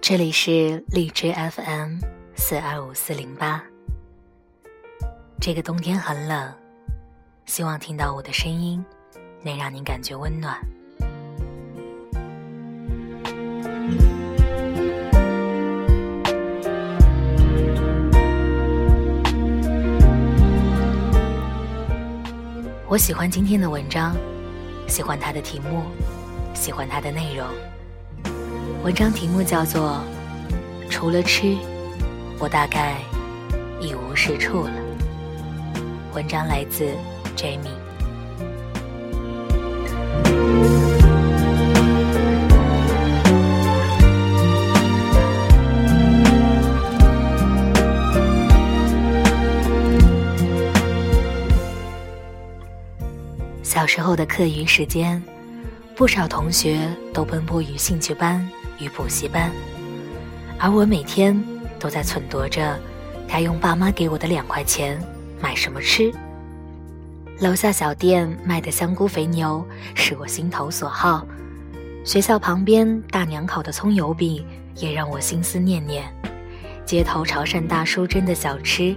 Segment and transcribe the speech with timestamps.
[0.00, 1.98] 这里是荔枝 FM
[2.36, 3.62] 四二五四零八。
[5.40, 6.54] 这个冬天很冷，
[7.44, 8.84] 希望听到我的声音，
[9.42, 10.58] 能让您感觉温暖。
[22.96, 24.16] 我喜欢今天的文章，
[24.88, 25.82] 喜欢它的题目，
[26.54, 27.46] 喜欢它的内容。
[28.82, 30.00] 文章题目叫做
[30.90, 31.58] 《除了吃，
[32.38, 32.94] 我大概
[33.82, 34.70] 一无是处了》。
[36.14, 36.88] 文章来自
[37.36, 37.68] Jamie。
[53.86, 55.22] 小时候的课余时间，
[55.94, 58.44] 不少同学都奔波于兴趣班。
[58.80, 59.52] 与补习班，
[60.58, 61.40] 而我每天
[61.78, 62.76] 都在忖度着
[63.28, 65.00] 该用爸妈给我的两块钱
[65.40, 66.12] 买什么吃。
[67.38, 71.24] 楼下小店卖的香菇肥牛是我心头所好，
[72.04, 76.12] 学校旁边大娘烤的葱油饼也让我心思念念。
[76.84, 78.96] 街头潮汕大叔蒸的小吃，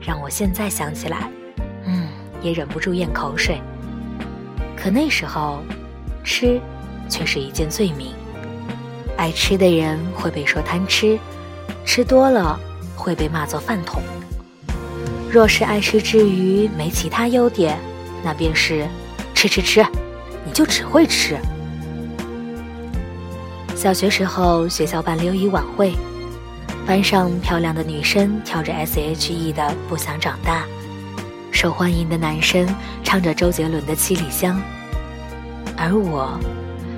[0.00, 1.30] 让我现在想起来，
[1.84, 2.08] 嗯，
[2.40, 3.60] 也忍不住咽口水。
[4.82, 5.62] 可那时候，
[6.24, 6.60] 吃
[7.08, 8.08] 却是一件罪名。
[9.16, 11.16] 爱吃的人会被说贪吃，
[11.84, 12.58] 吃多了
[12.96, 14.02] 会被骂作饭桶。
[15.30, 17.78] 若是爱吃之余没其他优点，
[18.24, 18.84] 那便是
[19.36, 19.86] 吃吃吃，
[20.44, 21.38] 你就只会吃。
[23.76, 25.94] 小学时候，学校办六一晚会，
[26.84, 30.64] 班上漂亮的女生跳着 S.H.E 的《不想长大》，
[31.62, 32.66] 受欢迎的男生
[33.04, 34.56] 唱着周杰伦的《七里香》，
[35.76, 36.36] 而我。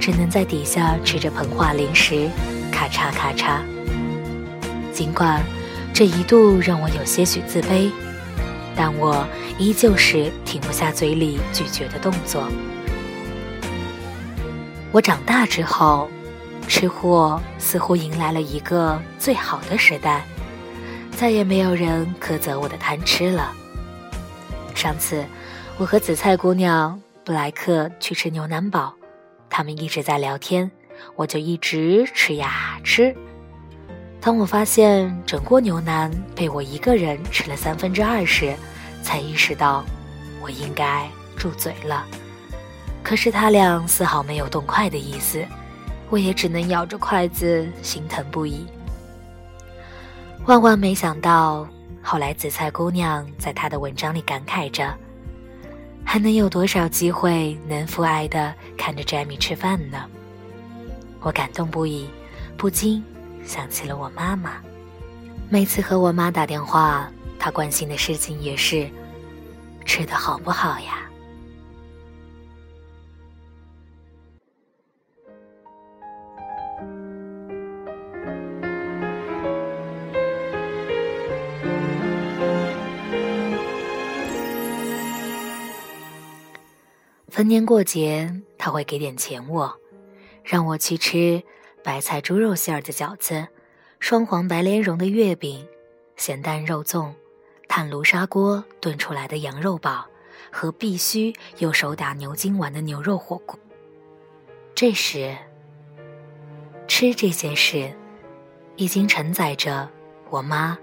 [0.00, 2.28] 只能在底下吃着膨化零食，
[2.72, 3.60] 咔嚓咔嚓。
[4.92, 5.40] 尽管
[5.94, 7.88] 这一度让我有些许自卑，
[8.74, 9.24] 但我
[9.58, 12.48] 依旧是停不下嘴里咀嚼的动作。
[14.90, 16.10] 我长大之后，
[16.66, 20.24] 吃货似乎迎来了一个最好的时代，
[21.12, 23.52] 再也没有人苛责我的贪吃了。
[24.78, 25.24] 上次，
[25.76, 28.94] 我和紫菜姑娘布莱克去吃牛腩堡。
[29.50, 30.70] 他们一直在聊天，
[31.16, 33.12] 我就一直吃呀吃。
[34.20, 38.54] 当我发现整锅牛腩被我一个人吃了三分之二时，
[39.02, 39.84] 才意识到
[40.40, 42.06] 我应该住嘴了。
[43.02, 45.44] 可是他俩丝毫没有动筷的意思，
[46.08, 48.64] 我也只能咬着筷子，心疼不已。
[50.46, 51.66] 万万没想到，
[52.10, 54.96] 后来紫菜姑娘在她的文章里感慨着。
[56.02, 60.06] 还能有多少机会能父爱的看着 Jamie 吃饭呢？
[61.20, 62.08] 我感动不已，
[62.56, 63.04] 不禁
[63.44, 64.52] 想起了我妈妈。
[65.50, 68.88] 每次和我妈打电话，她关心的事情也是
[69.84, 71.07] 吃的好不好呀。
[87.38, 89.72] 逢年过节，他会给点钱我，
[90.42, 91.40] 让我去吃
[91.84, 93.46] 白菜猪肉馅儿的饺子、
[94.00, 95.64] 双黄白莲蓉的月饼、
[96.16, 97.12] 咸蛋肉粽、
[97.68, 100.04] 炭炉砂锅炖出来的羊肉煲
[100.50, 103.56] 和必须用手打牛筋丸的牛肉火锅。
[104.74, 105.36] 这时，
[106.88, 107.94] 吃这件事
[108.74, 109.88] 已经承载着
[110.28, 110.76] 我妈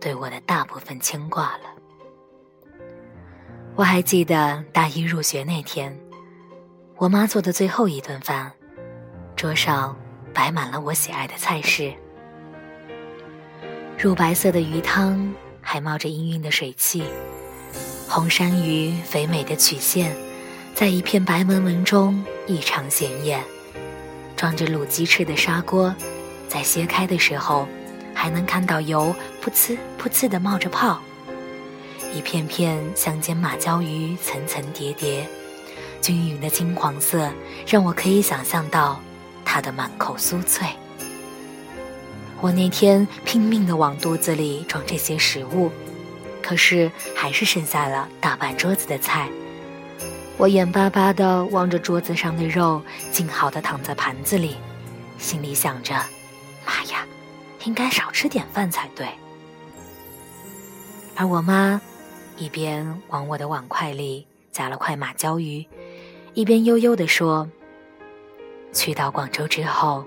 [0.00, 1.64] 对我的大部分牵挂了。
[3.74, 5.98] 我还记得大一入学那天，
[6.98, 8.52] 我妈做的最后一顿饭，
[9.34, 9.96] 桌上
[10.34, 11.90] 摆满了我喜爱的菜式：
[13.98, 15.32] 乳白色的鱼汤，
[15.62, 17.02] 还冒着氤氲的水汽；
[18.06, 20.14] 红山鱼肥美的曲线，
[20.74, 23.40] 在一片白蒙蒙中异常显眼；
[24.36, 25.94] 装着卤鸡翅的砂锅，
[26.46, 27.66] 在掀开的时候，
[28.14, 31.00] 还能看到油噗呲噗呲的冒着泡。
[32.14, 35.26] 一片片香煎马鲛鱼，层层叠叠，
[36.00, 37.30] 均匀的金黄色
[37.66, 39.00] 让我可以想象到
[39.44, 40.66] 它的满口酥脆。
[42.40, 45.70] 我那天拼命地往肚子里装这些食物，
[46.42, 49.28] 可是还是剩下了大半桌子的菜。
[50.36, 54.56] 我眼巴巴地望着桌子上的肉，静好的躺在盘子里，
[55.18, 55.94] 心里想着：
[56.66, 57.06] 妈呀，
[57.64, 59.06] 应该少吃点饭才对。
[61.14, 61.80] 而我妈
[62.42, 65.64] 一边往我的碗筷里夹了块马鲛鱼，
[66.34, 67.48] 一边悠悠地说
[68.74, 70.04] ：“去到广州之后，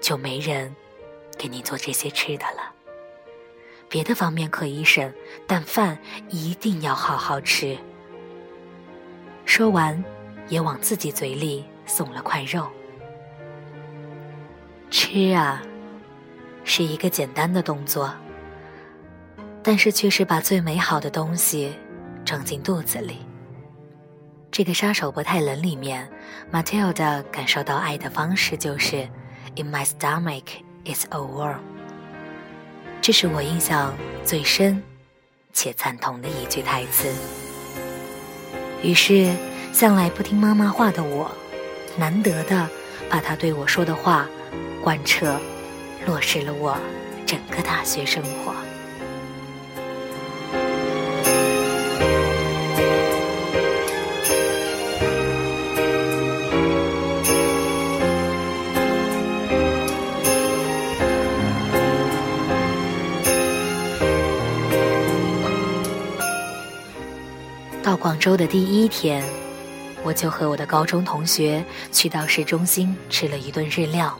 [0.00, 0.74] 就没人
[1.36, 2.72] 给你做这些吃的了。
[3.86, 5.12] 别的方面可以省，
[5.46, 5.98] 但饭
[6.30, 7.76] 一定要好好吃。”
[9.44, 10.02] 说完，
[10.48, 12.66] 也往自己嘴里送了块肉。
[14.90, 15.62] 吃啊，
[16.64, 18.10] 是一个简单的动作，
[19.68, 21.74] 但是却是把最美好的东西
[22.24, 23.18] 装进肚子里。
[24.50, 26.08] 这个杀手不太冷里面
[26.50, 29.06] ，Matilda 感受到爱的方式就是
[29.56, 30.44] ，In my stomach
[30.86, 31.58] is a worm。
[33.02, 33.94] 这是我印象
[34.24, 34.82] 最深
[35.52, 37.14] 且赞同的一句台词。
[38.82, 39.30] 于是，
[39.74, 41.30] 向来不听妈妈话的我，
[41.98, 42.66] 难得的
[43.10, 44.26] 把她对我说的话。
[44.82, 45.38] 贯彻
[46.06, 46.78] 落实了我
[47.26, 48.54] 整个大学生活。
[68.18, 69.24] 周的第一天，
[70.02, 74.18] 我就和我的高中同学去到市中心吃了一顿日料。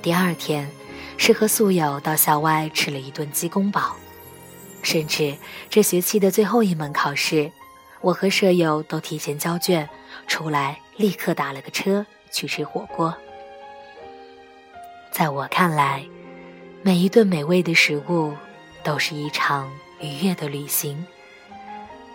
[0.00, 0.70] 第二天，
[1.16, 3.96] 是和宿友到校外吃了一顿鸡公煲，
[4.82, 5.36] 甚至
[5.68, 7.50] 这学期的最后一门考试，
[8.00, 9.88] 我和舍友都提前交卷，
[10.26, 13.14] 出来立刻打了个车去吃火锅。
[15.10, 16.04] 在我看来，
[16.82, 18.32] 每一顿美味的食物
[18.82, 19.70] 都是一场
[20.00, 21.04] 愉悦的旅行。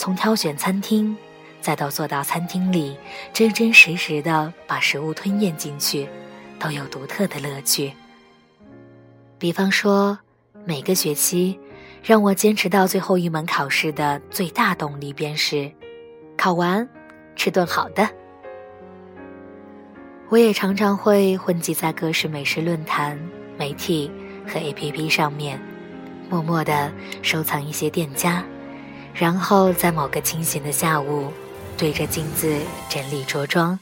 [0.00, 1.14] 从挑选餐厅，
[1.60, 2.96] 再到坐到餐厅里，
[3.34, 6.08] 真真实实的把食物吞咽进去。
[6.58, 7.92] 都有独特的乐趣。
[9.38, 10.18] 比方说，
[10.64, 11.60] 每个学期
[12.02, 15.70] 让我坚持到最后一门考试的最大动力，便是
[16.34, 16.88] 考完
[17.36, 18.08] 吃顿好的。
[20.30, 23.18] 我也常常会混迹在各式美食论坛、
[23.58, 24.10] 媒体
[24.48, 25.60] 和 APP 上面，
[26.30, 28.42] 默默的收藏一些店家，
[29.14, 31.32] 然后在某个清闲的下午，
[31.76, 32.56] 对着镜子
[32.88, 33.78] 整理着装，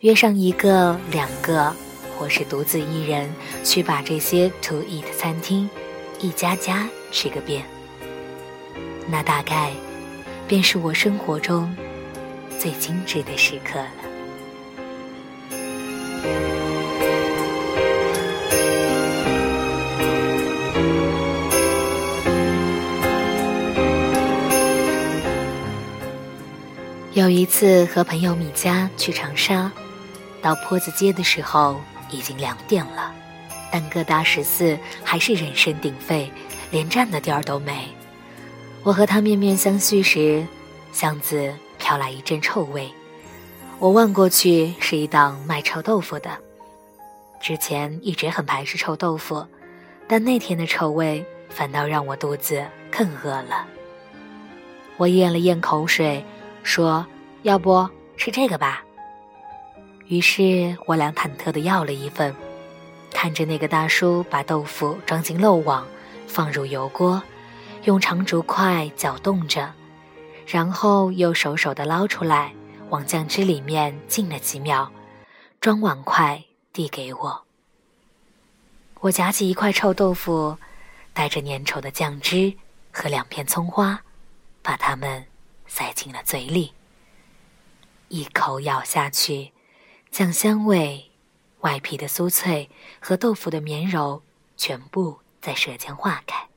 [0.00, 1.74] 约上一个、两个。
[2.18, 3.32] 或是独自一人
[3.62, 5.70] 去把这些 to eat 餐厅
[6.18, 7.62] 一家家吃个遍，
[9.06, 9.70] 那大概
[10.48, 11.72] 便是我生活中
[12.58, 13.78] 最精致的时刻
[27.18, 29.72] 有一次和朋友米佳去长沙，
[30.40, 31.80] 到坡子街的时候。
[32.10, 33.12] 已经两点了，
[33.70, 36.32] 但各大食肆还是人声鼎沸，
[36.70, 37.86] 连站的地儿都没。
[38.82, 40.46] 我和他面面相觑时，
[40.90, 42.90] 巷子飘来一阵臭味。
[43.78, 46.30] 我望过去，是一档卖臭豆腐的。
[47.42, 49.44] 之前一直很排斥臭豆腐，
[50.06, 53.66] 但那天的臭味反倒让我肚子更饿了。
[54.96, 56.24] 我咽了咽口水，
[56.68, 57.04] 说
[57.44, 58.84] ：“要不吃这个吧。”
[60.06, 62.34] 于是我俩忐忑地要了一份，
[63.10, 65.88] 看着那个大叔把豆腐装进漏网，
[66.26, 67.22] 放入油锅，
[67.84, 69.72] 用长竹筷搅动着，
[70.46, 72.52] 然后又手手地捞出来，
[72.90, 74.92] 往酱汁里面浸了几秒，
[75.62, 76.44] 装碗筷
[76.74, 77.44] 递给我。
[79.00, 80.58] 我夹起一块臭豆腐，
[81.14, 82.52] 带着粘稠的酱汁
[82.92, 83.98] 和两片葱花，
[84.62, 85.24] 把它们
[85.68, 86.72] 塞进了嘴里，
[88.08, 89.52] 一口咬下去。
[90.10, 91.10] 酱香味、
[91.60, 94.22] 外皮的酥脆和豆腐的绵柔，
[94.56, 96.48] 全部在舌尖化开。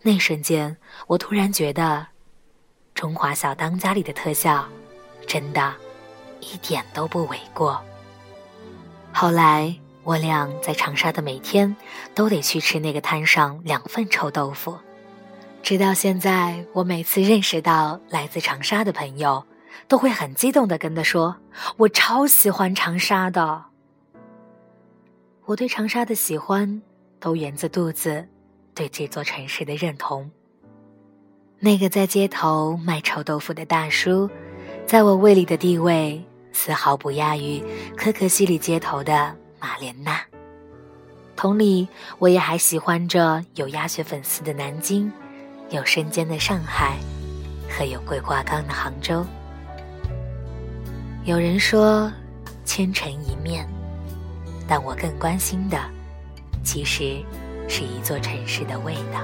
[0.00, 0.76] 那瞬间，
[1.06, 1.82] 我突然觉得，
[2.94, 4.66] 《中华小当家》里的特效，
[5.26, 5.74] 真的，
[6.40, 7.82] 一点都不为过。
[9.12, 11.76] 后来，我俩在长沙的每天，
[12.14, 14.78] 都得去吃那个摊上两份臭豆腐。
[15.64, 19.42] 直到现在，我每次认识到来自长沙的朋友。
[19.86, 21.36] 都会很激动的跟他说
[21.76, 23.64] ：“我超喜欢长沙的。”
[25.44, 26.80] 我对长沙的喜欢，
[27.20, 28.26] 都源自肚子
[28.74, 30.30] 对这座城市的认同。
[31.58, 34.30] 那个在街头卖臭豆腐的大叔，
[34.86, 37.62] 在我胃里的地位，丝毫不亚于
[37.96, 40.18] 可可西里街头的马莲娜。
[41.36, 45.12] 同理，我也还喜欢着有鸭血粉丝的南京，
[45.74, 46.96] 有身兼的上海，
[47.68, 49.26] 和有桂花糕的杭州。
[51.24, 52.12] 有人说，
[52.64, 53.68] 千城一面，
[54.68, 55.76] 但我更关心的，
[56.62, 57.20] 其实
[57.68, 59.20] 是一座城市的味道。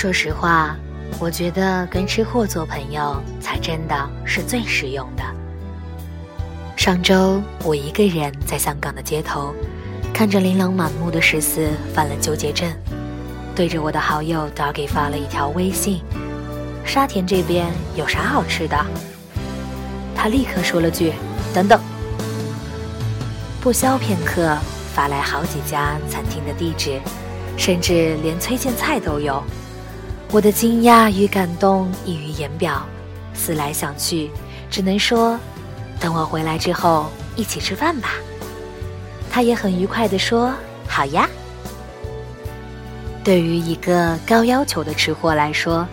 [0.00, 0.76] 说实话，
[1.18, 5.24] 我觉得跟吃货做朋友才真的是最实用的。
[6.76, 9.52] 上周我一个人在香港的街头，
[10.14, 12.72] 看着琳琅满目的十四，犯了纠结症，
[13.56, 16.00] 对着我的好友 Doggy 发了一条微信
[16.86, 18.76] ：“沙田这边有啥好吃的？”
[20.14, 21.12] 他立刻说了句
[21.52, 21.80] ：“等等。”
[23.60, 24.56] 不消片刻，
[24.94, 27.00] 发来好几家餐厅的地址，
[27.56, 29.42] 甚至连推荐菜都有。
[30.30, 32.84] 我的惊讶与感动溢于言表，
[33.32, 34.30] 思来想去，
[34.70, 35.40] 只能说，
[35.98, 38.10] 等我回来之后一起吃饭吧。
[39.30, 40.52] 他也很愉快地说
[40.86, 41.26] ：“好呀。”
[43.24, 45.88] 对于一个高要求的吃货来说，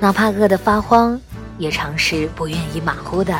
[0.00, 1.20] 哪怕饿得发慌，
[1.56, 3.38] 也常是不愿意马虎的。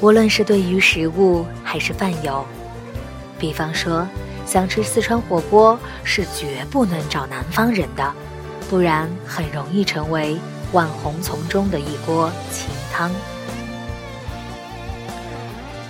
[0.00, 2.46] 无论是对于食物还是饭友，
[3.40, 4.06] 比方说
[4.46, 8.12] 想吃四川火锅，是绝不能找南方人的。
[8.72, 10.34] 不然很容易成为
[10.72, 13.10] 万红丛中的一锅清汤。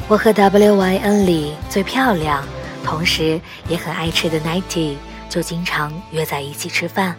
[0.08, 2.44] 我和 W Y N 里最漂亮，
[2.82, 4.96] 同时也很爱吃的 Nighty
[5.28, 7.14] 就经常约在一起吃饭。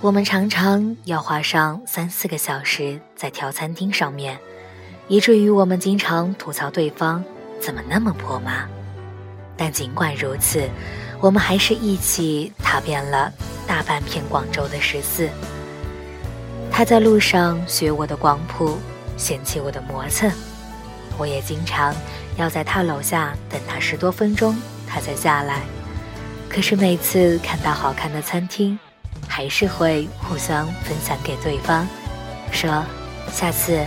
[0.00, 4.36] 我们常常要花上三四个小时在挑餐厅上面，
[5.06, 7.22] 以至于我们经常吐槽对方
[7.60, 8.64] 怎么那么破嘛。
[9.56, 10.68] 但尽管如此，
[11.20, 13.32] 我们还是一起踏遍了。
[13.66, 15.28] 大半片广州的十四，
[16.70, 18.78] 他在路上学我的广谱，
[19.16, 20.30] 嫌弃我的磨蹭。
[21.16, 21.94] 我也经常
[22.36, 24.56] 要在他楼下等他十多分钟，
[24.86, 25.60] 他才下来。
[26.48, 28.78] 可是每次看到好看的餐厅，
[29.26, 31.86] 还是会互相分享给对方，
[32.52, 32.84] 说
[33.32, 33.84] 下次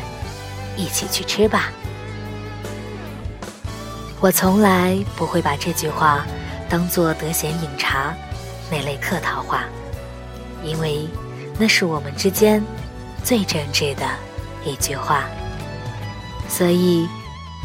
[0.75, 1.72] 一起去吃吧。
[4.19, 6.25] 我从来不会把这句话
[6.67, 8.15] 当做得闲饮茶。
[8.70, 9.64] 那类客套话，
[10.64, 11.08] 因为
[11.58, 12.64] 那是我们之间
[13.24, 14.06] 最真挚的
[14.66, 15.24] 一句话，
[16.50, 17.08] 所以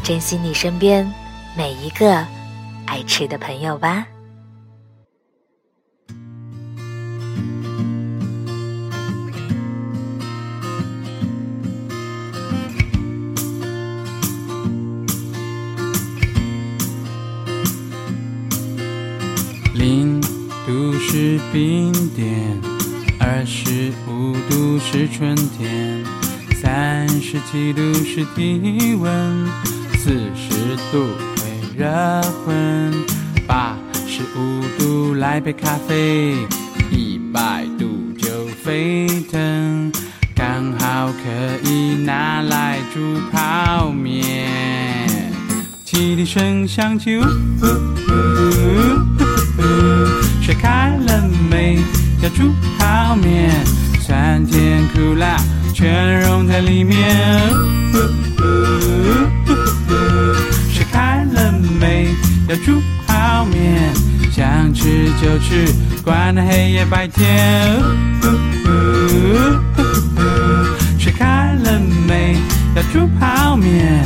[0.03, 1.09] 珍惜你身边
[1.55, 2.25] 每一个
[2.85, 4.05] 爱吃的朋友吧。
[21.53, 22.59] 冰点，
[23.19, 26.03] 二十五度是春天，
[26.59, 29.47] 三十七度是体温，
[29.99, 31.87] 四十度会热
[32.43, 32.91] 昏，
[33.45, 36.35] 八十五度来杯咖啡，
[36.89, 39.91] 一百度就沸腾，
[40.33, 42.99] 刚好可以拿来煮
[43.31, 45.31] 泡面。
[45.85, 47.27] 汽笛声响起，呜呜
[49.59, 49.63] 呜。
[50.41, 51.21] 水开了
[52.21, 53.51] 要煮泡面，
[53.99, 55.37] 酸甜苦辣
[55.73, 56.97] 全融在里面。
[60.71, 62.07] 水开了没？
[62.47, 63.93] 要煮泡面，
[64.31, 65.65] 想吃就吃，
[66.03, 67.75] 管它黑夜白天。
[70.97, 72.37] 水开了没？
[72.75, 74.03] 要煮泡面，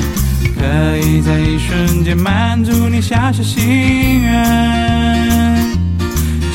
[0.59, 5.46] 可以在一瞬间满足你小小心愿。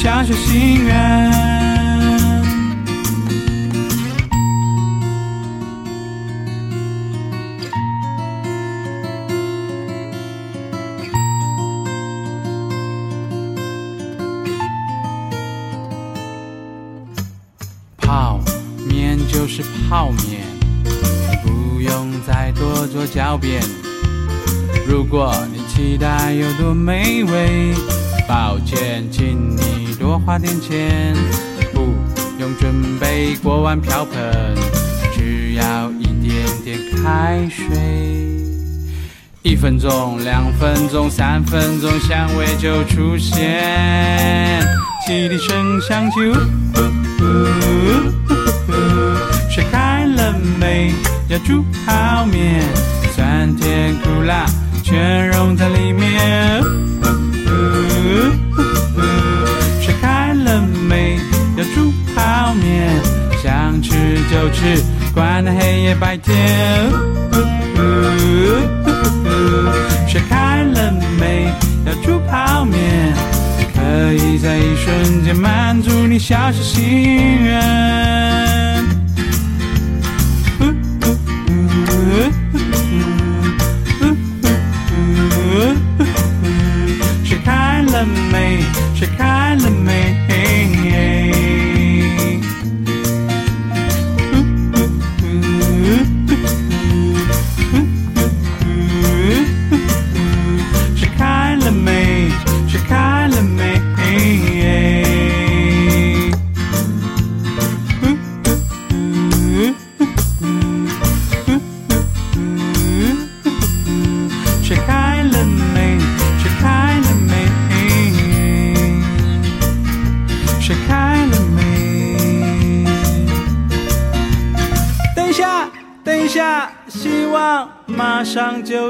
[0.02, 1.30] 小小心愿，
[17.98, 18.40] 泡
[18.88, 20.42] 面就是泡面，
[21.44, 23.62] 不用再多做狡辩。
[24.84, 28.01] 如果你期待有多美味。
[28.28, 31.14] 抱歉，请你多花点钱，
[31.72, 31.94] 不
[32.38, 34.54] 用准备锅碗瓢盆，
[35.14, 37.66] 只要一点点开水。
[39.42, 44.64] 一分钟，两分钟，三分钟，香味就出现。
[45.06, 46.16] 汽笛声响起，
[49.50, 50.92] 水开了没？
[51.28, 52.62] 要煮泡面，
[53.14, 54.46] 酸甜苦辣
[54.82, 56.81] 全融在里面。
[64.52, 64.82] 就吃，
[65.14, 66.36] 管他黑夜白天。
[70.06, 71.50] 水开了没？
[71.86, 73.12] 要煮泡面，
[73.74, 76.82] 可以在一瞬间满足你小小心
[77.42, 77.60] 愿。
[87.24, 88.60] 水开了没？
[88.94, 90.31] 水开了没？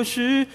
[0.04, 0.46] 是。